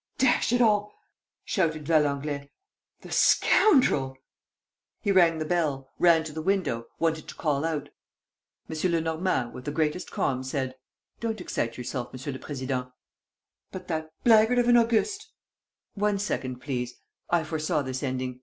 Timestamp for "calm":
10.09-10.41